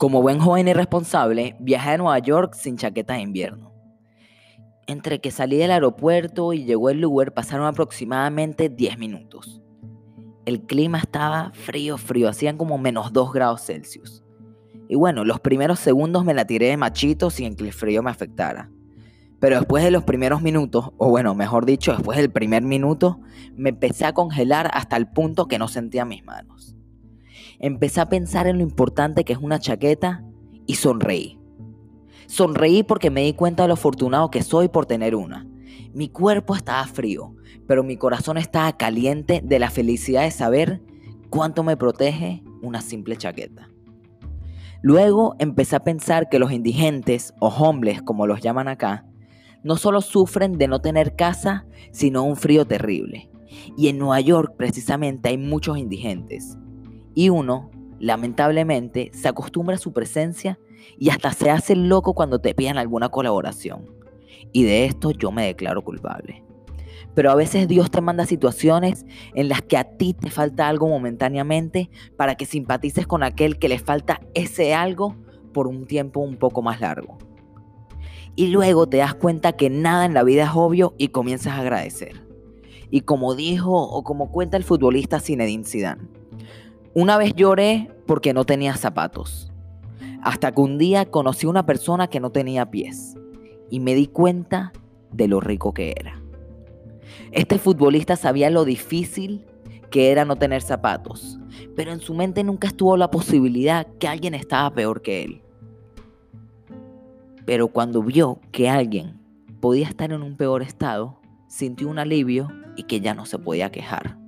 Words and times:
Como 0.00 0.22
buen 0.22 0.38
joven 0.38 0.66
irresponsable, 0.66 1.56
viajé 1.60 1.90
a 1.90 1.98
Nueva 1.98 2.18
York 2.20 2.54
sin 2.54 2.78
chaqueta 2.78 3.12
de 3.12 3.20
invierno. 3.20 3.70
Entre 4.86 5.20
que 5.20 5.30
salí 5.30 5.58
del 5.58 5.72
aeropuerto 5.72 6.54
y 6.54 6.64
llegó 6.64 6.88
el 6.88 7.02
lugar 7.02 7.34
pasaron 7.34 7.66
aproximadamente 7.66 8.70
10 8.70 8.96
minutos. 8.96 9.60
El 10.46 10.62
clima 10.62 10.96
estaba 10.96 11.52
frío, 11.52 11.98
frío, 11.98 12.30
hacían 12.30 12.56
como 12.56 12.78
menos 12.78 13.12
2 13.12 13.30
grados 13.30 13.66
Celsius. 13.66 14.24
Y 14.88 14.94
bueno, 14.94 15.22
los 15.26 15.38
primeros 15.38 15.78
segundos 15.78 16.24
me 16.24 16.32
la 16.32 16.46
tiré 16.46 16.68
de 16.68 16.78
machito 16.78 17.28
sin 17.28 17.54
que 17.54 17.64
el 17.64 17.72
frío 17.74 18.02
me 18.02 18.10
afectara. 18.10 18.70
Pero 19.38 19.58
después 19.58 19.84
de 19.84 19.90
los 19.90 20.04
primeros 20.04 20.40
minutos, 20.40 20.92
o 20.96 21.10
bueno, 21.10 21.34
mejor 21.34 21.66
dicho, 21.66 21.92
después 21.92 22.16
del 22.16 22.32
primer 22.32 22.62
minuto, 22.62 23.20
me 23.54 23.68
empecé 23.68 24.06
a 24.06 24.14
congelar 24.14 24.70
hasta 24.72 24.96
el 24.96 25.08
punto 25.08 25.46
que 25.46 25.58
no 25.58 25.68
sentía 25.68 26.06
mis 26.06 26.24
manos. 26.24 26.74
Empecé 27.60 28.00
a 28.00 28.08
pensar 28.08 28.46
en 28.46 28.56
lo 28.56 28.62
importante 28.62 29.24
que 29.24 29.34
es 29.34 29.38
una 29.38 29.58
chaqueta 29.58 30.24
y 30.66 30.76
sonreí. 30.76 31.38
Sonreí 32.26 32.82
porque 32.82 33.10
me 33.10 33.22
di 33.22 33.34
cuenta 33.34 33.64
de 33.64 33.68
lo 33.68 33.74
afortunado 33.74 34.30
que 34.30 34.42
soy 34.42 34.68
por 34.68 34.86
tener 34.86 35.14
una. 35.14 35.46
Mi 35.92 36.08
cuerpo 36.08 36.56
estaba 36.56 36.86
frío, 36.86 37.34
pero 37.66 37.82
mi 37.82 37.96
corazón 37.96 38.38
estaba 38.38 38.76
caliente 38.76 39.42
de 39.44 39.58
la 39.58 39.70
felicidad 39.70 40.22
de 40.22 40.30
saber 40.30 40.82
cuánto 41.28 41.62
me 41.62 41.76
protege 41.76 42.42
una 42.62 42.80
simple 42.80 43.16
chaqueta. 43.16 43.70
Luego 44.82 45.34
empecé 45.38 45.76
a 45.76 45.84
pensar 45.84 46.30
que 46.30 46.38
los 46.38 46.52
indigentes, 46.52 47.34
o 47.40 47.48
hombres 47.48 48.00
como 48.00 48.26
los 48.26 48.40
llaman 48.40 48.68
acá, 48.68 49.04
no 49.62 49.76
solo 49.76 50.00
sufren 50.00 50.56
de 50.56 50.68
no 50.68 50.80
tener 50.80 51.16
casa, 51.16 51.66
sino 51.92 52.22
un 52.22 52.36
frío 52.36 52.64
terrible. 52.64 53.28
Y 53.76 53.88
en 53.88 53.98
Nueva 53.98 54.20
York 54.20 54.54
precisamente 54.56 55.28
hay 55.28 55.36
muchos 55.36 55.76
indigentes. 55.76 56.56
Y 57.20 57.28
uno, 57.28 57.70
lamentablemente, 57.98 59.10
se 59.12 59.28
acostumbra 59.28 59.74
a 59.74 59.78
su 59.78 59.92
presencia 59.92 60.58
y 60.96 61.10
hasta 61.10 61.32
se 61.32 61.50
hace 61.50 61.76
loco 61.76 62.14
cuando 62.14 62.38
te 62.38 62.54
piden 62.54 62.78
alguna 62.78 63.10
colaboración. 63.10 63.84
Y 64.52 64.62
de 64.62 64.86
esto 64.86 65.10
yo 65.10 65.30
me 65.30 65.44
declaro 65.44 65.84
culpable. 65.84 66.42
Pero 67.14 67.30
a 67.30 67.34
veces 67.34 67.68
Dios 67.68 67.90
te 67.90 68.00
manda 68.00 68.24
situaciones 68.24 69.04
en 69.34 69.50
las 69.50 69.60
que 69.60 69.76
a 69.76 69.84
ti 69.98 70.14
te 70.14 70.30
falta 70.30 70.66
algo 70.66 70.88
momentáneamente 70.88 71.90
para 72.16 72.36
que 72.36 72.46
simpatices 72.46 73.06
con 73.06 73.22
aquel 73.22 73.58
que 73.58 73.68
le 73.68 73.78
falta 73.78 74.22
ese 74.32 74.72
algo 74.72 75.14
por 75.52 75.66
un 75.66 75.84
tiempo 75.84 76.20
un 76.20 76.36
poco 76.36 76.62
más 76.62 76.80
largo. 76.80 77.18
Y 78.34 78.46
luego 78.46 78.88
te 78.88 78.96
das 78.96 79.14
cuenta 79.14 79.52
que 79.52 79.68
nada 79.68 80.06
en 80.06 80.14
la 80.14 80.22
vida 80.22 80.44
es 80.44 80.52
obvio 80.54 80.94
y 80.96 81.08
comienzas 81.08 81.52
a 81.52 81.60
agradecer. 81.60 82.26
Y 82.90 83.02
como 83.02 83.34
dijo 83.34 83.78
o 83.78 84.04
como 84.04 84.32
cuenta 84.32 84.56
el 84.56 84.64
futbolista 84.64 85.20
Zinedine 85.20 85.64
Zidane, 85.64 86.19
una 86.94 87.16
vez 87.18 87.34
lloré 87.34 87.90
porque 88.06 88.34
no 88.34 88.44
tenía 88.44 88.74
zapatos. 88.74 89.52
Hasta 90.22 90.52
que 90.52 90.60
un 90.60 90.76
día 90.76 91.06
conocí 91.06 91.46
a 91.46 91.50
una 91.50 91.66
persona 91.66 92.08
que 92.08 92.20
no 92.20 92.30
tenía 92.30 92.70
pies 92.70 93.16
y 93.70 93.80
me 93.80 93.94
di 93.94 94.06
cuenta 94.06 94.72
de 95.12 95.28
lo 95.28 95.40
rico 95.40 95.72
que 95.72 95.94
era. 95.96 96.20
Este 97.32 97.58
futbolista 97.58 98.16
sabía 98.16 98.50
lo 98.50 98.64
difícil 98.64 99.46
que 99.90 100.10
era 100.10 100.24
no 100.24 100.36
tener 100.36 100.62
zapatos, 100.62 101.38
pero 101.76 101.92
en 101.92 102.00
su 102.00 102.14
mente 102.14 102.44
nunca 102.44 102.68
estuvo 102.68 102.96
la 102.96 103.10
posibilidad 103.10 103.86
que 103.98 104.08
alguien 104.08 104.34
estaba 104.34 104.72
peor 104.72 105.02
que 105.02 105.24
él. 105.24 105.42
Pero 107.46 107.68
cuando 107.68 108.02
vio 108.02 108.40
que 108.52 108.68
alguien 108.68 109.20
podía 109.60 109.88
estar 109.88 110.12
en 110.12 110.22
un 110.22 110.36
peor 110.36 110.62
estado, 110.62 111.20
sintió 111.48 111.88
un 111.88 111.98
alivio 111.98 112.48
y 112.76 112.84
que 112.84 113.00
ya 113.00 113.14
no 113.14 113.26
se 113.26 113.38
podía 113.38 113.70
quejar. 113.70 114.19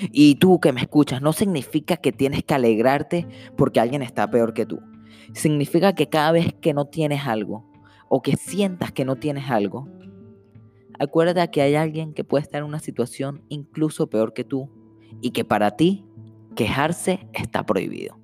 Y 0.00 0.36
tú 0.36 0.60
que 0.60 0.72
me 0.72 0.80
escuchas, 0.80 1.22
no 1.22 1.32
significa 1.32 1.96
que 1.96 2.12
tienes 2.12 2.44
que 2.44 2.54
alegrarte 2.54 3.26
porque 3.56 3.80
alguien 3.80 4.02
está 4.02 4.30
peor 4.30 4.54
que 4.54 4.66
tú. 4.66 4.80
Significa 5.34 5.94
que 5.94 6.08
cada 6.08 6.32
vez 6.32 6.54
que 6.60 6.74
no 6.74 6.86
tienes 6.86 7.26
algo 7.26 7.70
o 8.08 8.22
que 8.22 8.36
sientas 8.36 8.92
que 8.92 9.04
no 9.04 9.16
tienes 9.16 9.50
algo, 9.50 9.88
acuérdate 10.98 11.50
que 11.50 11.62
hay 11.62 11.74
alguien 11.74 12.14
que 12.14 12.24
puede 12.24 12.42
estar 12.42 12.60
en 12.60 12.68
una 12.68 12.78
situación 12.78 13.42
incluso 13.48 14.08
peor 14.08 14.32
que 14.32 14.44
tú 14.44 14.70
y 15.20 15.30
que 15.30 15.44
para 15.44 15.76
ti 15.76 16.04
quejarse 16.56 17.28
está 17.32 17.64
prohibido. 17.64 18.18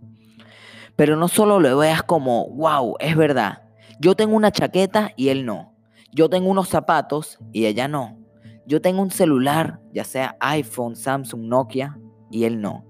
Pero 0.96 1.16
no 1.16 1.28
solo 1.28 1.60
lo 1.60 1.76
veas 1.78 2.02
como, 2.02 2.48
wow, 2.50 2.94
es 3.00 3.16
verdad, 3.16 3.64
yo 4.00 4.14
tengo 4.14 4.36
una 4.36 4.52
chaqueta 4.52 5.12
y 5.16 5.28
él 5.28 5.44
no. 5.44 5.74
Yo 6.12 6.28
tengo 6.28 6.48
unos 6.48 6.68
zapatos 6.68 7.38
y 7.52 7.66
ella 7.66 7.88
no. 7.88 8.23
Yo 8.66 8.80
tengo 8.80 9.02
un 9.02 9.10
celular, 9.10 9.80
ya 9.92 10.04
sea 10.04 10.36
iPhone, 10.40 10.96
Samsung, 10.96 11.42
Nokia, 11.42 11.98
y 12.30 12.44
él 12.44 12.60
no. 12.60 12.84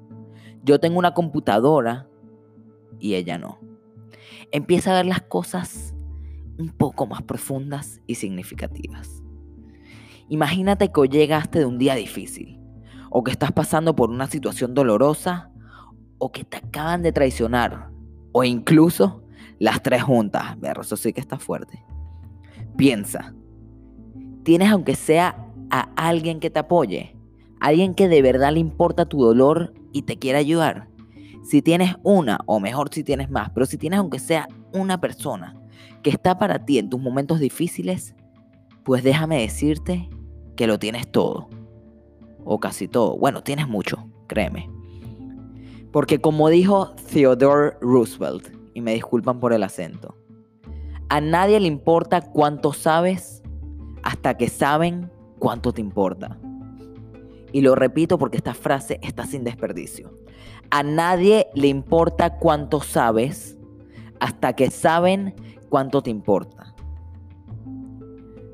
Yo 0.63 0.81
tengo 0.81 0.99
una 0.99 1.15
computadora 1.15 2.09
y 2.99 3.15
ella 3.15 3.39
no. 3.39 3.59
Empieza 4.53 4.93
a 4.93 4.97
ver 4.97 5.07
las 5.07 5.23
cosas 5.23 5.95
un 6.59 6.69
poco 6.69 7.07
más 7.07 7.23
profundas 7.23 8.01
y 8.07 8.15
significativas. 8.15 9.23
Imagínate 10.29 10.91
que 10.91 11.01
hoy 11.01 11.09
llegaste 11.09 11.59
de 11.59 11.67
un 11.67 11.79
día 11.79 11.95
difícil, 11.95 12.61
o 13.11 13.23
que 13.23 13.31
estás 13.31 13.53
pasando 13.53 13.95
por 13.95 14.11
una 14.11 14.27
situación 14.27 14.75
dolorosa, 14.75 15.51
o 16.19 16.33
que 16.33 16.45
te 16.45 16.57
acaban 16.57 17.03
de 17.03 17.13
traicionar, 17.13 17.91
o 18.33 18.45
incluso 18.45 19.25
las 19.59 19.83
tres 19.83 20.03
juntas. 20.03 20.59
Ver, 20.61 20.79
eso 20.81 20.97
sí 20.97 21.13
que 21.13 21.21
está 21.21 21.39
fuerte. 21.39 21.85
Piensa. 22.77 23.35
Tienes 24.45 24.71
aunque 24.71 24.95
sea 24.95 25.45
a 25.75 25.91
alguien 25.97 26.39
que 26.39 26.51
te 26.51 26.61
apoye. 26.61 27.17
Alguien 27.59 27.95
que 27.95 28.07
de 28.07 28.23
verdad 28.23 28.53
le 28.53 28.61
importa 28.61 29.07
tu 29.07 29.21
dolor 29.21 29.75
y 29.93 30.03
te 30.03 30.21
quiere 30.21 30.39
ayudar. 30.39 30.87
Si 31.43 31.63
tienes 31.63 31.97
una, 32.05 32.39
o 32.47 32.61
mejor 32.61 32.91
si 32.93 33.03
tienes 33.03 33.29
más, 33.29 33.51
pero 33.51 33.67
si 33.67 33.77
tienes 33.77 33.99
aunque 33.99 34.21
sea 34.21 34.47
una 34.73 35.01
persona 35.01 35.61
que 36.05 36.11
está 36.11 36.39
para 36.39 36.65
ti 36.65 36.79
en 36.79 36.91
tus 36.91 37.01
momentos 37.01 37.41
difíciles, 37.41 38.15
pues 38.85 39.03
déjame 39.03 39.41
decirte 39.41 40.09
que 40.55 40.69
lo 40.69 40.79
tienes 40.79 41.11
todo. 41.11 41.49
O 42.45 42.61
casi 42.61 42.87
todo. 42.87 43.17
Bueno, 43.17 43.43
tienes 43.43 43.67
mucho, 43.67 44.09
créeme. 44.29 44.71
Porque 45.91 46.21
como 46.21 46.51
dijo 46.51 46.95
Theodore 47.13 47.79
Roosevelt, 47.81 48.55
y 48.75 48.81
me 48.81 48.95
disculpan 48.95 49.41
por 49.41 49.53
el 49.53 49.65
acento. 49.65 50.17
A 51.09 51.21
nadie 51.21 51.59
le 51.59 51.67
importa 51.67 52.21
cuánto 52.21 52.73
sabes 52.73 53.43
hasta 54.05 54.37
que 54.37 54.49
saben 54.49 55.11
cuánto 55.39 55.73
te 55.73 55.81
importa. 55.81 56.39
Y 57.53 57.61
lo 57.61 57.75
repito 57.75 58.19
porque 58.19 58.37
esta 58.37 58.55
frase 58.55 58.99
está 59.03 59.27
sin 59.27 59.45
desperdicio. 59.45 60.19
A 60.71 60.83
nadie 60.83 61.47
le 61.55 61.69
importa 61.69 62.39
cuánto 62.39 62.81
sabes 62.81 63.57
hasta 64.19 64.55
que 64.55 64.71
saben 64.71 65.35
cuánto 65.69 66.03
te 66.03 66.11
importa. 66.11 66.75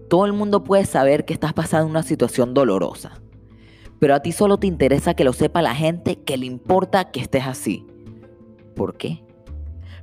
Todo 0.08 0.26
el 0.26 0.32
mundo 0.32 0.64
puede 0.64 0.84
saber 0.84 1.24
que 1.24 1.32
estás 1.32 1.52
pasando 1.52 1.88
una 1.88 2.02
situación 2.02 2.52
dolorosa, 2.52 3.22
pero 4.00 4.14
a 4.14 4.20
ti 4.20 4.32
solo 4.32 4.58
te 4.58 4.66
interesa 4.66 5.14
que 5.14 5.24
lo 5.24 5.32
sepa 5.32 5.62
la 5.62 5.74
gente 5.74 6.16
que 6.16 6.36
le 6.36 6.46
importa 6.46 7.10
que 7.12 7.20
estés 7.20 7.46
así. 7.46 7.86
¿Por 8.74 8.96
qué? 8.96 9.24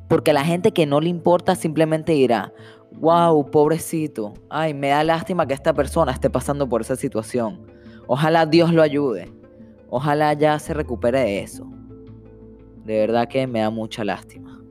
Porque 0.07 0.31
la 0.31 0.45
gente 0.45 0.71
que 0.71 0.85
no 0.85 1.01
le 1.01 1.09
importa 1.09 1.55
simplemente 1.55 2.13
dirá, 2.13 2.53
wow, 2.93 3.49
pobrecito, 3.49 4.33
ay, 4.49 4.73
me 4.73 4.89
da 4.89 5.03
lástima 5.03 5.47
que 5.47 5.53
esta 5.53 5.73
persona 5.73 6.11
esté 6.11 6.29
pasando 6.29 6.67
por 6.67 6.81
esa 6.81 6.95
situación. 6.95 7.65
Ojalá 8.07 8.45
Dios 8.45 8.73
lo 8.73 8.81
ayude. 8.81 9.31
Ojalá 9.89 10.33
ya 10.33 10.57
se 10.59 10.73
recupere 10.73 11.19
de 11.19 11.41
eso. 11.41 11.69
De 12.83 12.99
verdad 12.99 13.27
que 13.27 13.47
me 13.47 13.59
da 13.59 13.69
mucha 13.69 14.03
lástima. 14.03 14.61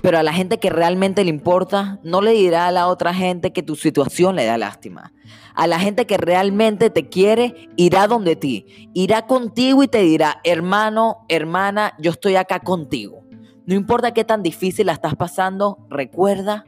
Pero 0.00 0.18
a 0.18 0.22
la 0.22 0.32
gente 0.32 0.58
que 0.58 0.70
realmente 0.70 1.24
le 1.24 1.30
importa, 1.30 2.00
no 2.02 2.22
le 2.22 2.32
dirá 2.32 2.66
a 2.66 2.72
la 2.72 2.86
otra 2.86 3.12
gente 3.12 3.52
que 3.52 3.62
tu 3.62 3.76
situación 3.76 4.36
le 4.36 4.46
da 4.46 4.56
lástima. 4.56 5.12
A 5.54 5.66
la 5.66 5.78
gente 5.78 6.06
que 6.06 6.16
realmente 6.16 6.88
te 6.88 7.08
quiere, 7.08 7.68
irá 7.76 8.06
donde 8.06 8.36
ti. 8.36 8.90
Irá 8.94 9.26
contigo 9.26 9.82
y 9.82 9.88
te 9.88 10.00
dirá, 10.00 10.40
hermano, 10.44 11.18
hermana, 11.28 11.94
yo 11.98 12.12
estoy 12.12 12.36
acá 12.36 12.60
contigo. 12.60 13.24
No 13.66 13.74
importa 13.74 14.14
qué 14.14 14.24
tan 14.24 14.42
difícil 14.42 14.86
la 14.86 14.92
estás 14.92 15.14
pasando, 15.16 15.78
recuerda 15.90 16.64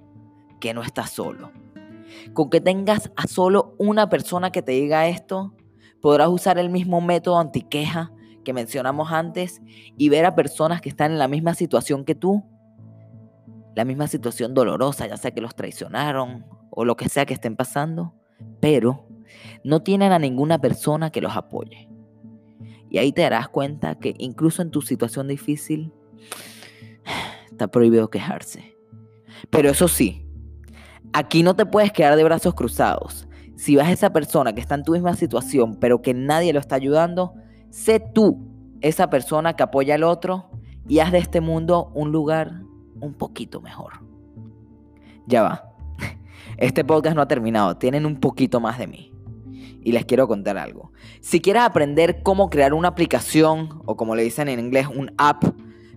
que 0.60 0.74
no 0.74 0.82
estás 0.82 1.10
solo. 1.10 1.50
Con 2.32 2.50
que 2.50 2.60
tengas 2.60 3.10
a 3.16 3.26
solo 3.26 3.74
una 3.78 4.08
persona 4.08 4.52
que 4.52 4.62
te 4.62 4.72
diga 4.72 5.08
esto, 5.08 5.54
podrás 6.00 6.28
usar 6.28 6.58
el 6.58 6.70
mismo 6.70 7.00
método 7.00 7.38
antiqueja 7.38 8.12
que 8.44 8.52
mencionamos 8.52 9.12
antes 9.12 9.60
y 9.96 10.08
ver 10.08 10.24
a 10.24 10.34
personas 10.34 10.80
que 10.80 10.88
están 10.88 11.12
en 11.12 11.18
la 11.18 11.28
misma 11.28 11.54
situación 11.54 12.04
que 12.04 12.14
tú, 12.14 12.42
la 13.76 13.84
misma 13.84 14.06
situación 14.08 14.54
dolorosa, 14.54 15.06
ya 15.06 15.16
sea 15.16 15.30
que 15.30 15.40
los 15.40 15.54
traicionaron 15.54 16.46
o 16.70 16.84
lo 16.84 16.96
que 16.96 17.08
sea 17.08 17.26
que 17.26 17.34
estén 17.34 17.56
pasando, 17.56 18.14
pero 18.60 19.06
no 19.64 19.82
tienen 19.82 20.12
a 20.12 20.18
ninguna 20.18 20.58
persona 20.58 21.10
que 21.10 21.20
los 21.20 21.36
apoye. 21.36 21.88
Y 22.90 22.98
ahí 22.98 23.12
te 23.12 23.22
darás 23.22 23.48
cuenta 23.48 23.94
que 23.96 24.14
incluso 24.18 24.62
en 24.62 24.70
tu 24.70 24.82
situación 24.82 25.28
difícil, 25.28 25.92
está 27.50 27.68
prohibido 27.68 28.10
quejarse. 28.10 28.76
Pero 29.50 29.70
eso 29.70 29.88
sí, 29.88 30.26
aquí 31.12 31.42
no 31.42 31.54
te 31.54 31.66
puedes 31.66 31.92
quedar 31.92 32.16
de 32.16 32.24
brazos 32.24 32.54
cruzados. 32.54 33.28
Si 33.56 33.76
vas 33.76 33.88
a 33.88 33.92
esa 33.92 34.12
persona 34.12 34.54
que 34.54 34.60
está 34.60 34.74
en 34.74 34.84
tu 34.84 34.92
misma 34.92 35.14
situación, 35.14 35.76
pero 35.76 36.00
que 36.00 36.14
nadie 36.14 36.52
lo 36.52 36.60
está 36.60 36.76
ayudando, 36.76 37.34
sé 37.70 38.00
tú 38.00 38.38
esa 38.80 39.10
persona 39.10 39.54
que 39.54 39.62
apoya 39.62 39.94
al 39.94 40.04
otro 40.04 40.50
y 40.88 41.00
haz 41.00 41.12
de 41.12 41.18
este 41.18 41.40
mundo 41.40 41.90
un 41.94 42.10
lugar 42.10 42.62
un 43.00 43.14
poquito 43.14 43.60
mejor. 43.60 44.04
Ya 45.26 45.42
va. 45.42 45.64
Este 46.56 46.84
podcast 46.84 47.16
no 47.16 47.22
ha 47.22 47.28
terminado, 47.28 47.76
tienen 47.76 48.06
un 48.06 48.16
poquito 48.16 48.60
más 48.60 48.78
de 48.78 48.86
mí. 48.86 49.12
Y 49.82 49.92
les 49.92 50.04
quiero 50.04 50.28
contar 50.28 50.58
algo. 50.58 50.92
Si 51.20 51.40
quieres 51.40 51.62
aprender 51.62 52.22
cómo 52.22 52.50
crear 52.50 52.74
una 52.74 52.88
aplicación, 52.88 53.82
o 53.86 53.96
como 53.96 54.14
le 54.14 54.22
dicen 54.22 54.48
en 54.48 54.60
inglés, 54.60 54.86
un 54.88 55.12
app 55.16 55.42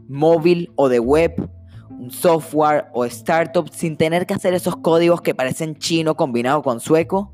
móvil 0.07 0.71
o 0.75 0.87
de 0.87 0.99
web, 0.99 1.49
software 2.09 2.85
o 2.93 3.05
startup 3.05 3.69
sin 3.69 3.97
tener 3.97 4.25
que 4.25 4.33
hacer 4.33 4.53
esos 4.53 4.75
códigos 4.77 5.21
que 5.21 5.35
parecen 5.35 5.75
chino 5.75 6.15
combinado 6.15 6.61
con 6.61 6.79
sueco, 6.79 7.31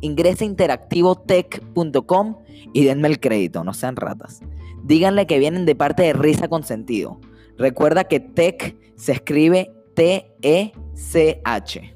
ingresa 0.00 0.44
a 0.44 0.46
interactivotech.com 0.46 2.36
y 2.72 2.84
denme 2.84 3.08
el 3.08 3.20
crédito, 3.20 3.64
no 3.64 3.74
sean 3.74 3.96
ratas. 3.96 4.40
Díganle 4.84 5.26
que 5.26 5.38
vienen 5.38 5.66
de 5.66 5.74
parte 5.74 6.02
de 6.02 6.12
Risa 6.12 6.48
con 6.48 6.62
Sentido. 6.62 7.20
Recuerda 7.58 8.04
que 8.04 8.20
tech 8.20 8.76
se 8.96 9.12
escribe 9.12 9.72
T-E-C-H. 9.94 11.94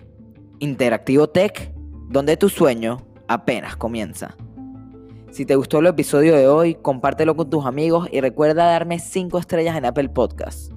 Interactivo 0.60 1.28
Tech, 1.28 1.72
donde 2.08 2.36
tu 2.36 2.48
sueño 2.48 2.98
apenas 3.28 3.76
comienza. 3.76 4.36
Si 5.30 5.44
te 5.44 5.56
gustó 5.56 5.80
el 5.80 5.86
episodio 5.86 6.36
de 6.36 6.46
hoy, 6.46 6.76
compártelo 6.76 7.34
con 7.34 7.50
tus 7.50 7.66
amigos 7.66 8.08
y 8.12 8.20
recuerda 8.20 8.66
darme 8.66 9.00
5 9.00 9.38
estrellas 9.38 9.76
en 9.76 9.84
Apple 9.84 10.10
Podcast. 10.10 10.72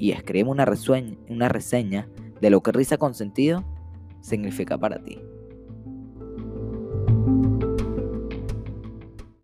Y 0.00 0.12
escribe 0.12 0.48
una, 0.48 0.66
una 1.28 1.48
reseña 1.50 2.08
de 2.40 2.48
lo 2.48 2.62
que 2.62 2.72
risa 2.72 2.96
con 2.96 3.14
sentido 3.14 3.62
significa 4.22 4.78
para 4.78 5.04
ti. 5.04 5.20